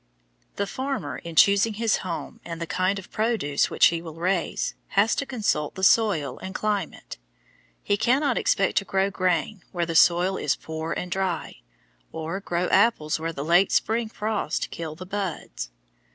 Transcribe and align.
The 0.55 0.65
farmer, 0.65 1.17
in 1.19 1.35
choosing 1.35 1.75
his 1.75 1.97
home 1.97 2.39
and 2.43 2.59
the 2.59 2.65
kind 2.65 2.97
of 2.97 3.11
produce 3.11 3.69
which 3.69 3.85
he 3.93 4.01
will 4.01 4.15
raise, 4.15 4.73
has 4.97 5.13
to 5.13 5.27
consult 5.27 5.75
the 5.75 5.83
soil 5.83 6.39
and 6.39 6.55
climate. 6.55 7.19
He 7.83 7.97
cannot 7.97 8.35
expect 8.35 8.77
to 8.79 8.85
grow 8.85 9.11
grain 9.11 9.61
where 9.71 9.85
the 9.85 9.93
soil 9.93 10.37
is 10.37 10.55
poor 10.55 10.91
and 10.93 11.11
dry, 11.11 11.57
or 12.11 12.39
grow 12.39 12.65
apples 12.69 13.19
where 13.19 13.31
the 13.31 13.45
late 13.45 13.71
spring 13.71 14.09
frosts 14.09 14.65
kill 14.65 14.95
the 14.95 15.05
buds. 15.05 15.69